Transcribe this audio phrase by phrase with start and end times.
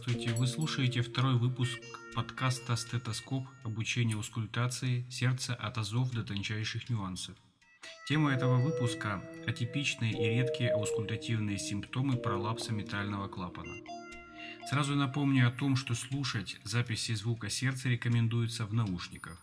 [0.00, 1.78] Здравствуйте, вы слушаете второй выпуск
[2.14, 3.44] подкаста «Стетоскоп.
[3.64, 5.04] Обучение аускультации.
[5.10, 7.36] Сердце от азов до тончайших нюансов».
[8.08, 13.74] Тема этого выпуска– атипичные и редкие аускультативные симптомы пролапса митрального клапана.
[14.70, 19.38] Сразу напомню о том, что слушать записи звука сердца рекомендуется в наушниках.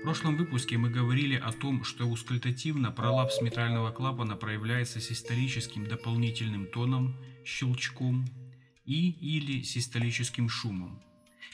[0.00, 6.66] В прошлом выпуске мы говорили о том, что аускультативно пролапс митрального клапана проявляется систолическим дополнительным
[6.66, 7.14] тоном,
[7.44, 8.26] щелчком,
[8.84, 11.02] и или систолическим шумом.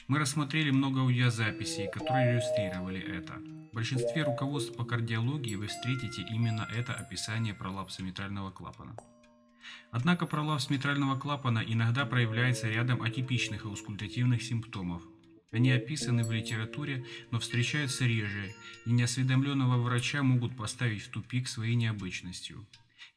[0.07, 3.33] Мы рассмотрели много аудиозаписей, которые иллюстрировали это.
[3.71, 8.95] В большинстве руководств по кардиологии вы встретите именно это описание пролапса митрального клапана.
[9.91, 15.03] Однако пролапс митрального клапана иногда проявляется рядом атипичных аускультативных симптомов.
[15.51, 18.53] Они описаны в литературе, но встречаются реже,
[18.85, 22.65] и неосведомленного врача могут поставить в тупик своей необычностью.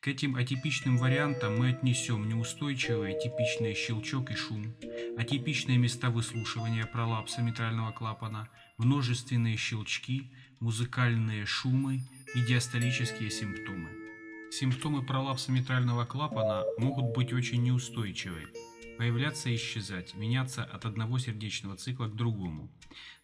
[0.00, 4.74] К этим атипичным вариантам мы отнесем неустойчивый типичный щелчок и шум,
[5.18, 8.48] атипичные места выслушивания пролапса митрального клапана,
[8.78, 12.00] множественные щелчки, музыкальные шумы
[12.34, 13.90] и диастолические симптомы.
[14.50, 18.46] Симптомы пролапса митрального клапана могут быть очень неустойчивы,
[18.96, 22.70] появляться и исчезать, меняться от одного сердечного цикла к другому.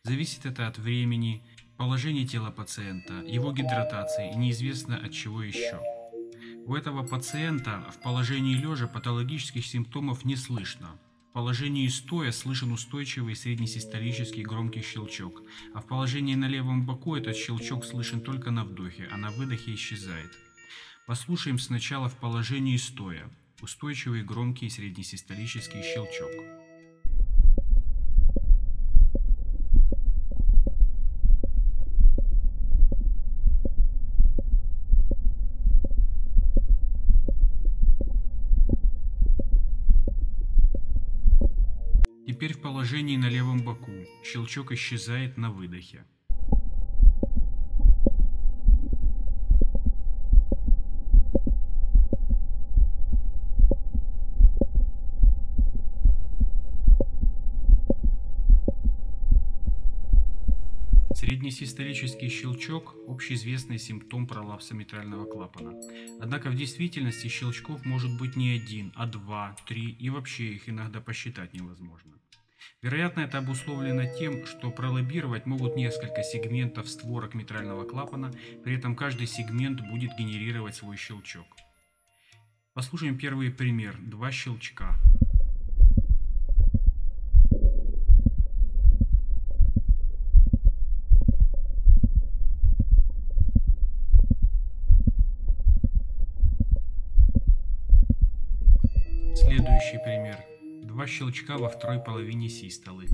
[0.03, 1.43] Зависит это от времени,
[1.79, 5.81] положения тела пациента, его гидратации и неизвестно от чего еще.
[6.67, 10.99] У этого пациента в положении лежа патологических симптомов не слышно.
[11.31, 15.43] В положении стоя слышен устойчивый среднесистолический громкий щелчок,
[15.75, 19.75] а в положении на левом боку этот щелчок слышен только на вдохе, а на выдохе
[19.75, 20.33] исчезает.
[21.07, 23.31] Послушаем сначала в положении стоя.
[23.63, 26.33] Устойчивый громкий среднесистолический щелчок.
[42.37, 43.93] Теперь в положении на левом боку.
[44.25, 46.05] Щелчок исчезает на выдохе.
[61.15, 65.81] Среднесистолический щелчок– общеизвестный симптом пролапса митрального клапана.
[66.21, 71.01] Однако в действительности щелчков может быть не один, а два, три и вообще их иногда
[71.01, 72.16] посчитать невозможно.
[72.83, 78.33] Вероятно, это обусловлено тем, что пролоббировать могут несколько сегментов створок митрального клапана,
[78.65, 81.47] при этом каждый сегмент будет генерировать свой щелчок.
[82.75, 83.97] Послушаем первый пример.
[83.99, 84.97] Два щелчка.
[99.35, 100.56] Следующий пример.
[100.97, 103.07] Два щелчка во второй половине систолы.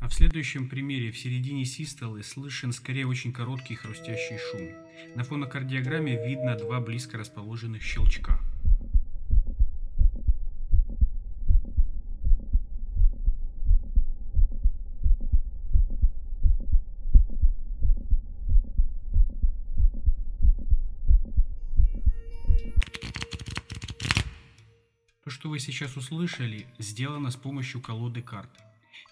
[0.00, 4.68] А в следующем примере в середине систолы слышен скорее очень короткий хрустящий шум.
[5.14, 8.40] На фонокардиограмме видно два близко расположенных щелчка.
[25.24, 28.50] То, что вы сейчас услышали, сделано с помощью колоды карт.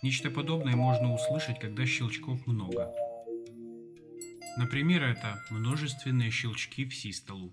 [0.03, 2.93] Нечто подобное можно услышать, когда щелчков много.
[4.57, 7.53] Например, это множественные щелчки в систолу.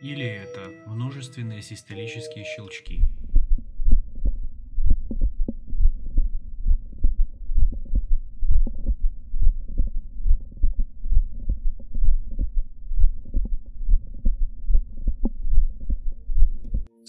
[0.00, 3.17] Или это множественные систолические щелчки.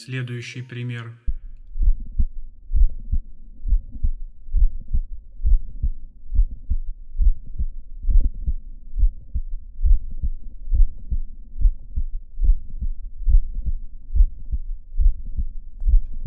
[0.09, 1.13] Следующий пример.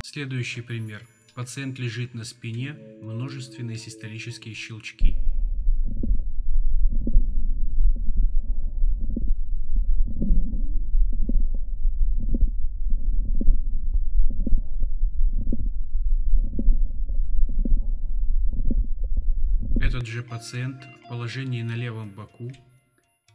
[0.05, 1.05] Следующий пример.
[1.35, 5.17] Пациент лежит на спине, множественные систолические щелчки.
[19.93, 22.53] Этот же пациент в положении на левом боку,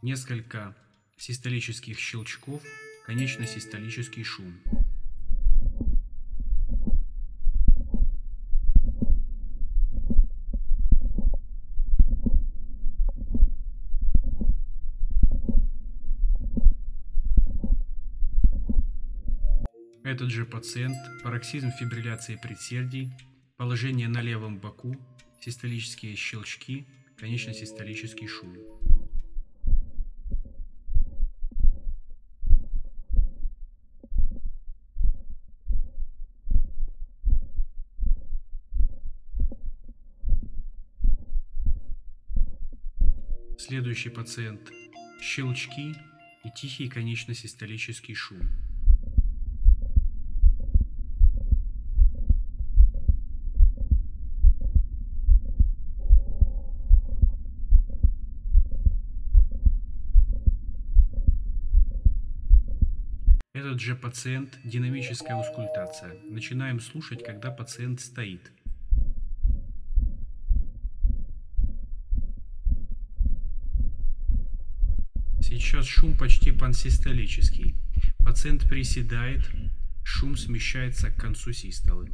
[0.04, 0.76] несколько
[1.18, 2.62] систолических щелчков,
[3.08, 4.54] конечно-систолический шум.
[20.04, 23.12] Этот же пациент, пароксизм фибрилляции предсердий,
[23.58, 24.96] положение на левом боку,
[25.42, 26.86] систолические щелчки,
[27.18, 28.56] конечно-систолический шум.
[43.58, 44.72] Следующий пациент–
[45.22, 45.94] щелчки
[46.46, 48.67] и тихий конечно-систолический шум.
[63.58, 66.14] Этот же пациент– динамическая аускультация.
[66.30, 68.52] Начинаем слушать, когда пациент стоит.
[75.42, 77.74] Сейчас шум почти пансистолический.
[78.20, 79.50] Пациент приседает,
[80.04, 82.12] шум смещается к концу систолы.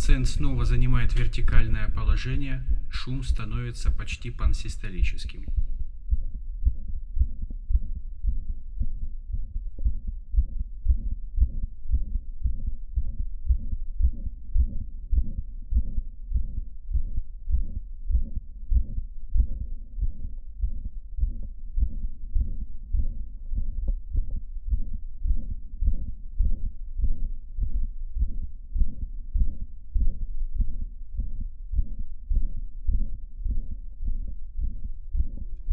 [0.00, 5.44] Пациент снова занимает вертикальное положение, шум становится почти пансистолическим.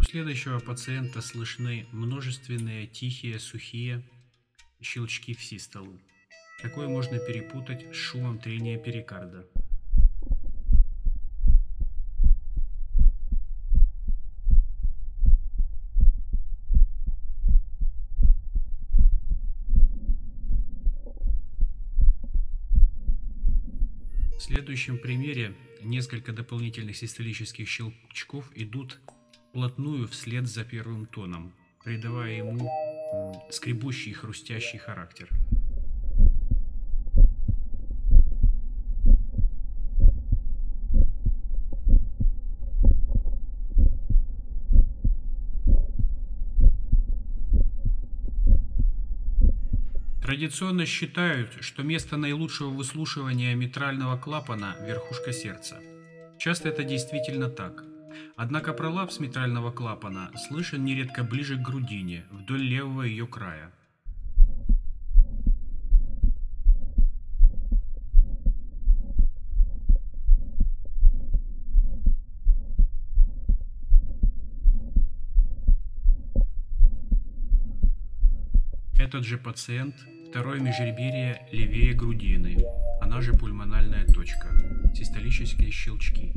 [0.07, 4.01] Следующего пациента слышны множественные тихие, сухие
[4.81, 5.99] щелчки в систолу.
[6.61, 9.45] Такое можно перепутать с шумом трения перикарда.
[24.37, 29.01] В следующем примере несколько дополнительных систолических щелчков идут
[29.49, 31.53] вплотную вслед за первым тоном,
[31.83, 32.69] придавая ему
[33.49, 35.29] скребущий и хрустящий характер.
[50.21, 55.77] Традиционно считают, что место наилучшего выслушивания митрального клапана– верхушка сердца.
[56.37, 57.85] Часто это действительно так.
[58.39, 63.71] Однако пролапс митрального клапана слышен нередко ближе к грудине, вдоль левого ее края.
[78.99, 79.95] Этот же пациент–
[80.29, 82.63] второе межреберье левее грудины,
[83.01, 84.49] она же пульмональная точка,
[84.93, 86.33] систолические щелчки.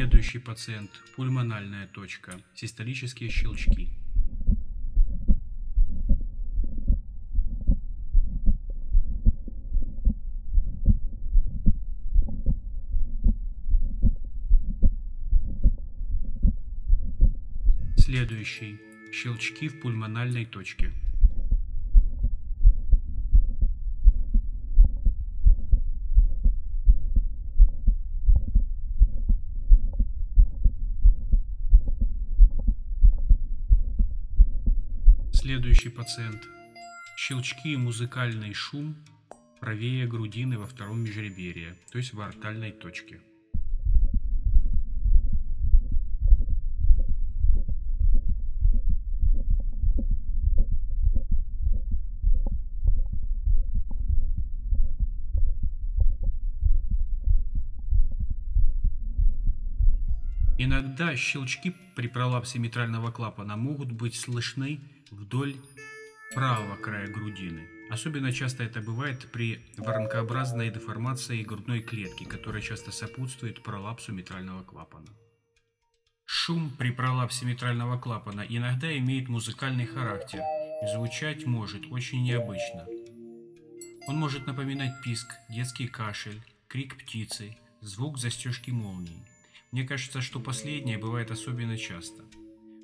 [0.00, 3.90] Следующий пациент– пульмональная точка, систолические щелчки.
[17.98, 18.80] Следующий–
[19.12, 20.94] щелчки в пульмональной точке.
[35.80, 36.46] Следующий пациент.
[37.16, 38.96] Щелчки и музыкальный шум
[39.60, 43.18] правее грудины во втором межреберье, то есть в артальной точке.
[60.58, 64.78] Иногда щелчки при пролапсе митрального клапана могут быть слышны
[65.10, 65.56] вдоль
[66.34, 67.68] правого края грудины.
[67.90, 75.08] Особенно часто это бывает при воронкообразной деформации грудной клетки, которая часто сопутствует пролапсу митрального клапана.
[76.24, 80.40] Шум при пролапсе митрального клапана иногда имеет музыкальный характер
[80.82, 82.86] и звучать может очень необычно.
[84.06, 89.26] Он может напоминать писк, детский кашель, крик птицы, звук застежки молнии.
[89.72, 92.22] Мне кажется, что последнее бывает особенно часто.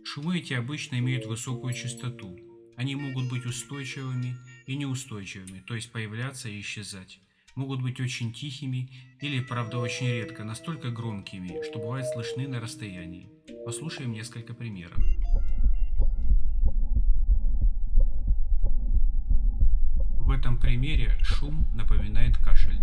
[0.06, 2.38] Шумы эти обычно имеют высокую частоту.
[2.76, 4.36] Они могут быть устойчивыми
[4.66, 7.18] и неустойчивыми, то есть появляться и исчезать.
[7.56, 8.88] Могут быть очень тихими
[9.20, 13.28] или, правда, очень редко, настолько громкими, что бывают слышны на расстоянии.
[13.64, 14.96] Послушаем несколько примеров.
[20.20, 22.80] В этом примере шум напоминает кашель.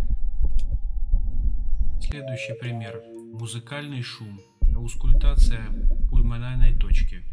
[2.02, 3.02] Следующий пример.
[3.32, 4.42] Музыкальный шум.
[4.76, 5.70] Аускультация
[6.14, 7.24] пульмональной точке.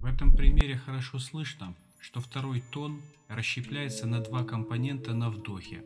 [0.00, 5.84] В этом примере хорошо слышно, что второй тон расщепляется на два компонента на вдохе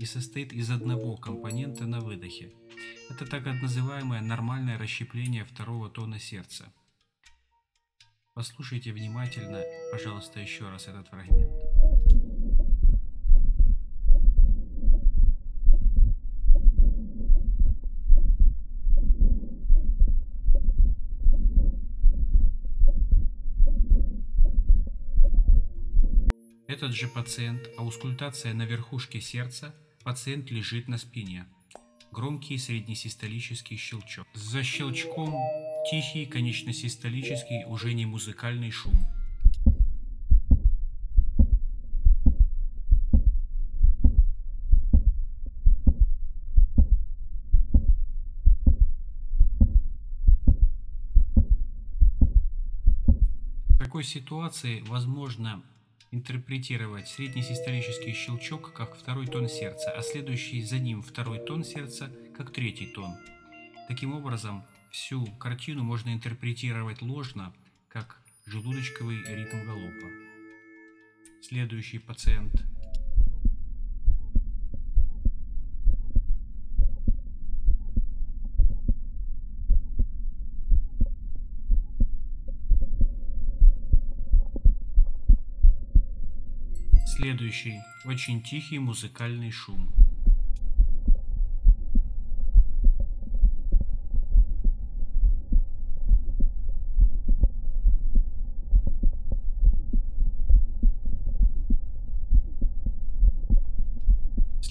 [0.00, 2.52] и состоит из одного компонента на выдохе.
[3.10, 6.72] Это так называемое нормальное расщепление второго тона сердца.
[8.34, 9.62] Послушайте внимательно,
[9.92, 11.52] пожалуйста, еще раз этот фрагмент.
[26.66, 29.72] Этот же пациент, аускультация на верхушке сердца,
[30.02, 31.46] пациент лежит на спине.
[32.10, 34.26] Громкий среднесистолический щелчок.
[34.34, 35.36] За щелчком
[35.90, 38.94] тихий конечносистолический уже не музыкальный шум.
[53.68, 55.62] В такой ситуации возможно
[56.10, 62.52] интерпретировать среднесистолический щелчок как второй тон сердца, а следующий за ним второй тон сердца как
[62.52, 63.14] третий тон.
[63.88, 64.64] Таким образом,
[64.94, 67.52] всю картину можно интерпретировать ложно,
[67.88, 70.08] как желудочковый ритм галопа.
[71.42, 72.64] Следующий пациент–
[87.16, 90.03] Следующий– очень тихий музыкальный шум.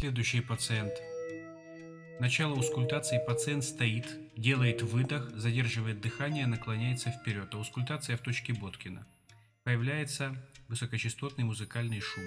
[0.04, 0.92] Следующий пациент.
[2.20, 4.06] Начало аускультации пациент стоит,
[4.36, 7.56] делает выдох, задерживает дыхание, наклоняется вперед.
[7.56, 9.08] Аускультация в точке Боткина.
[9.64, 10.36] Появляется
[10.68, 12.26] высокочастотный музыкальный шум.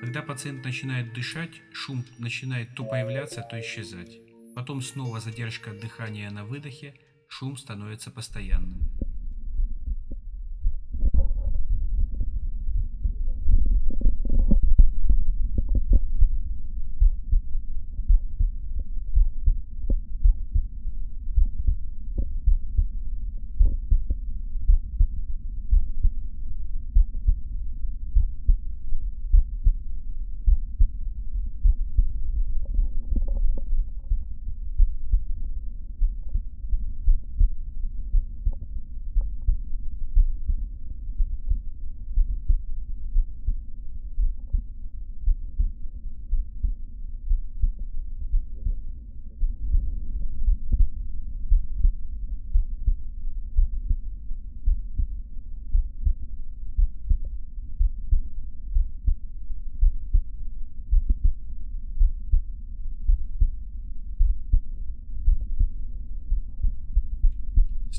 [0.00, 4.16] Когда пациент начинает дышать, шум начинает то появляться, то исчезать.
[4.56, 6.94] Потом снова задержка дыхания на выдохе,
[7.28, 8.89] шум становится постоянным.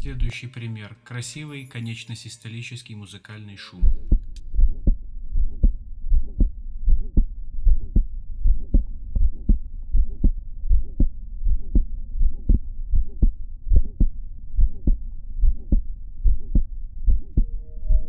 [0.02, 0.98] Следующий пример.
[1.04, 3.84] Красивый конечно-систолический музыкальный шум.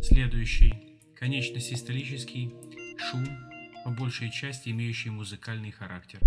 [0.01, 0.97] Следующий.
[1.19, 2.55] Конечно-систолический
[2.97, 3.27] шум,
[3.83, 6.21] по большей части имеющий музыкальный характер.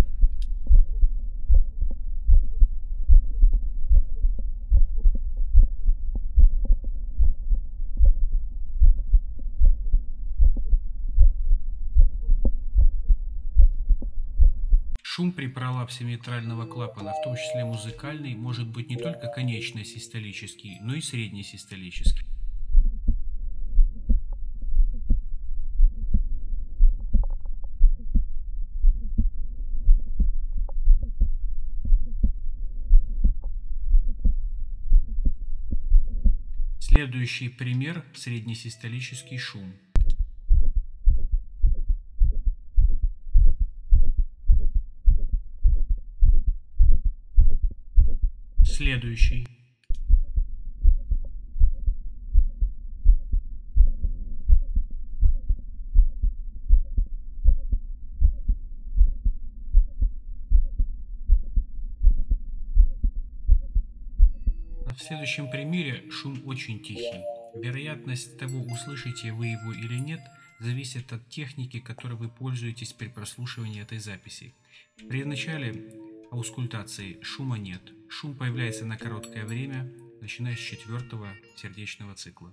[15.17, 20.93] Шум при пролапсе митрального клапана, в том числе музыкальный, может быть не только конечно-систолический, но
[20.93, 22.27] и среднесистолический.
[36.79, 39.73] Следующий пример– среднесистолический шум.
[48.77, 49.47] Следующий.
[64.85, 67.23] В следующем примере шум очень тихий.
[67.55, 70.21] Вероятность того, услышите вы его или нет,
[70.59, 74.53] зависит от техники, которой вы пользуетесь при прослушивании этой записи.
[75.09, 77.81] При начале аускультации шума нет.
[78.09, 79.91] Шум появляется на короткое время,
[80.21, 82.51] начиная с четвертого сердечного цикла.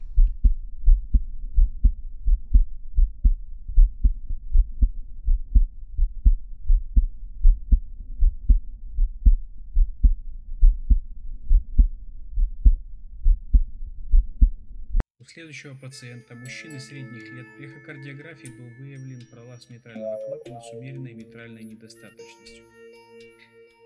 [15.18, 21.14] У следующего пациента, мужчины средних лет, при эхокардиографии был выявлен пролапс митрального клапана с умеренной
[21.14, 22.83] митральной недостаточностью.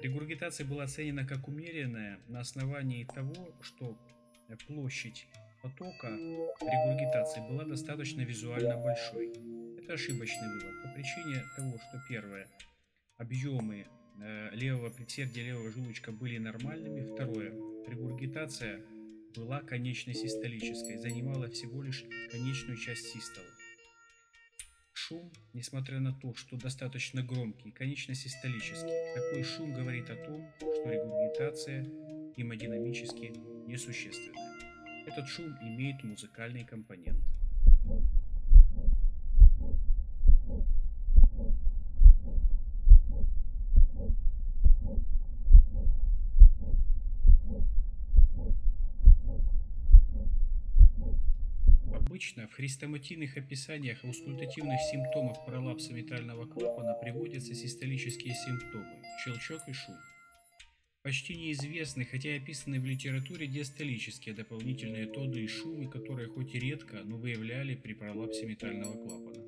[0.00, 3.98] Регургитация была оценена как умеренная на основании того, что
[4.68, 5.26] площадь
[5.62, 9.30] потока регургитации была достаточно визуально большой.
[9.82, 12.46] Это ошибочный вывод по причине того, что первое,
[13.16, 13.86] объемы
[14.20, 17.50] э, левого предсердия левого желудочка были нормальными, второе,
[17.88, 18.80] регургитация
[19.34, 23.57] была конечно-систолической, занимала всего лишь конечную часть систолы.
[25.08, 31.84] Шум, несмотря на то, что достаточно громкий, конечно-систолический, такой шум говорит о том, что регургитация
[32.36, 33.32] гемодинамически
[33.66, 35.06] несущественная.
[35.06, 37.24] Этот шум имеет музыкальный компонент.
[52.18, 59.94] Обычно в хрестоматийных описаниях аускультативных симптомов пролапса митрального клапана приводятся систолические симптомы– щелчок и шум.
[61.04, 66.58] Почти неизвестны, хотя и описаны в литературе диастолические дополнительные тоды и шумы, которые хоть и
[66.58, 69.44] редко, но выявляли при пролапсе митрального клапана.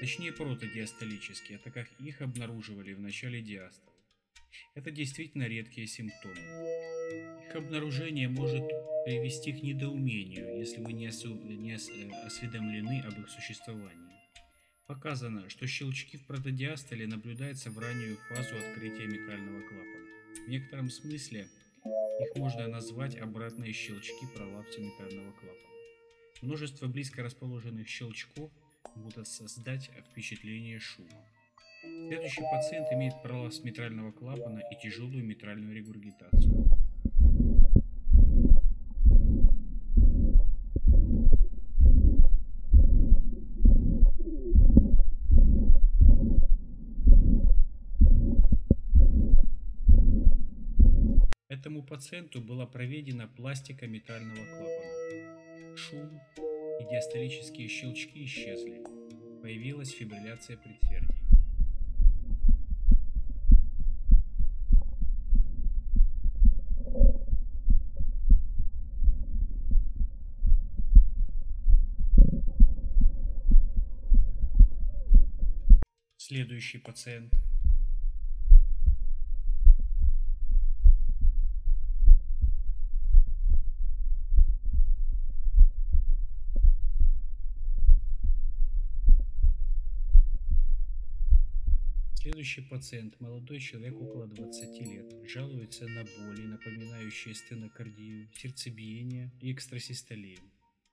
[0.00, 3.94] Точнее протодиастолические, так как их обнаруживали в начале диастола.
[4.74, 6.40] Это действительно редкие симптомы.
[7.46, 8.64] Их обнаружение может
[9.04, 11.34] привести к недоумению, если вы не, осу...
[11.34, 11.88] не ос...
[11.90, 14.14] Э, осведомлены об их существовании.
[14.86, 20.46] Показано, что щелчки в протодиастоле наблюдаются в раннюю фазу открытия митрального клапана.
[20.46, 21.48] В некотором смысле
[22.20, 25.74] их можно назвать обратные щелчки пролапса митрального клапана.
[26.42, 28.50] Множество близко расположенных щелчков
[28.96, 31.08] будут создать впечатление шума.
[32.08, 36.73] Следующий пациент имеет пролапс митрального клапана и тяжелую митральную регургитацию.
[51.88, 55.76] Пациенту была проведена пластика митрального клапана.
[55.76, 56.20] Шум
[56.80, 58.82] и диастолические щелчки исчезли.
[59.42, 61.14] Появилась фибрилляция предсердий.
[76.16, 77.34] Следующий пациент–
[92.44, 100.40] Следующий пациент, молодой человек около 20 лет, жалуется на боли, напоминающие стенокардию, сердцебиение и экстрасистолию.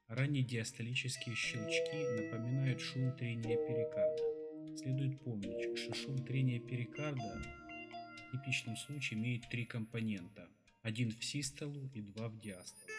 [0.07, 4.77] Ранние диастолические щелчки напоминают шум трения перикарда.
[4.77, 7.43] Следует помнить, что шум трения перикарда
[8.29, 10.47] в типичном случае имеет три компонента.
[10.83, 12.93] Один в систолу и два в диастолу.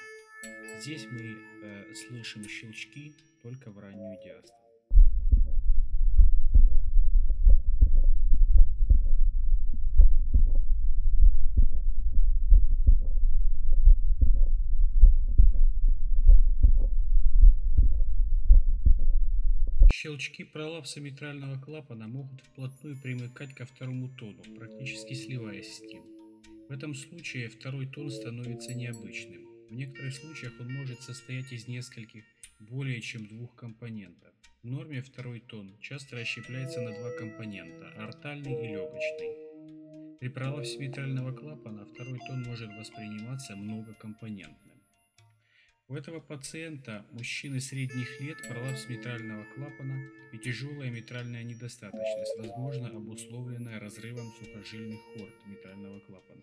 [0.83, 4.62] Здесь мы э, слышим щелчки только в раннюю диастолу.
[20.03, 26.03] Щелчки пролапса митрального клапана могут вплотную примыкать ко второму тону, практически сливаясь с ним.
[26.69, 29.47] В этом случае второй тон становится необычным.
[29.71, 32.25] В некоторых случаях он может состоять из нескольких,
[32.59, 34.33] более чем двух компонентов.
[34.65, 40.19] В норме второй тон часто расщепляется на два компонента– ортальный и легочный.
[40.19, 44.72] При пролапсе митрального клапана второй тон может восприниматься многокомпонентным.
[45.93, 53.79] У этого пациента, мужчины средних лет, пролапс митрального клапана и тяжелая митральная недостаточность, возможно обусловленная
[53.79, 56.41] разрывом сухожильных хорд митрального клапана.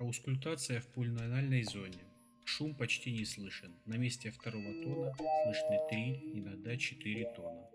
[0.00, 2.02] Аускультация в пульмональной зоне.
[2.44, 3.72] Шум почти не слышен.
[3.84, 7.70] На месте второго тона слышны 3, иногда 4 тона.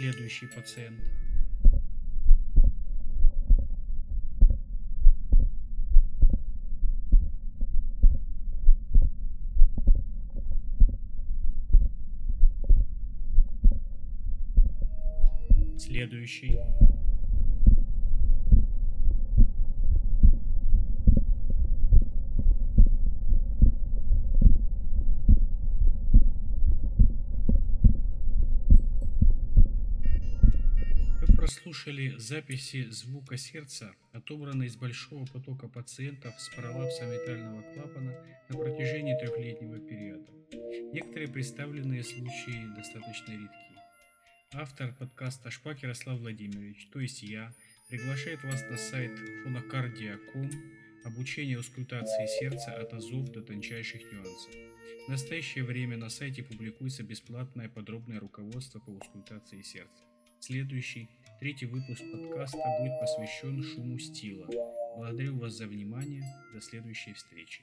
[0.00, 0.98] Следующий пациент.
[15.76, 16.58] Следующий.
[31.70, 38.12] Вы прослушали записи звука сердца, отобранные из большого потока пациентов с пролапсом витального клапана
[38.48, 40.32] на протяжении трехлетнего периода.
[40.92, 43.72] Некоторые представленные случаи достаточно редки.
[44.52, 47.54] Автор подкаста Шпак Ярослав Владимирович, то есть я,
[47.88, 50.50] приглашает вас на сайт фонокардия.ком
[51.04, 54.52] обучение аускультации сердца от азов до тончайших нюансов.
[55.06, 60.09] В настоящее время на сайте публикуется бесплатное подробное руководство по аускультации сердца.
[60.40, 64.46] Следующий, третий выпуск подкаста будет посвящен шуму стила.
[64.96, 66.24] Благодарю вас за внимание.
[66.54, 67.62] До следующей встречи.